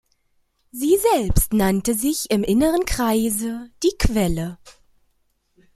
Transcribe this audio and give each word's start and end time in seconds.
Sie 0.71 0.97
selbst 1.13 1.53
nannte 1.53 1.93
sich 1.93 2.31
im 2.31 2.43
inneren 2.43 2.85
Kreise 2.85 3.69
«die 3.83 3.95
Quelle». 3.99 4.57